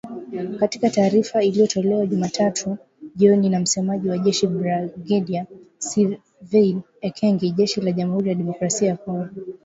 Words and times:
Katika 0.59 0.89
taarifa 0.89 1.43
iliyotolewa 1.43 2.05
Jumatatu 2.05 2.77
jioni 3.15 3.49
na 3.49 3.59
msemaji 3.59 4.09
wa 4.09 4.17
jeshi 4.17 4.47
Brigedia 4.47 5.45
Sylvain 5.77 6.81
Ekenge 7.01 7.49
jeshi 7.49 7.81
la 7.81 7.91
Jamuhuri 7.91 8.29
ya 8.29 8.35
Demokrasia 8.35 8.87
ya 8.89 8.97
Kongo 8.97 9.29